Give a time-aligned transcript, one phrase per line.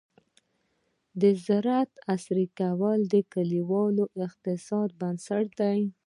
[1.21, 5.79] د زراعت عصري کول د کليوال اقتصاد بنسټ دی.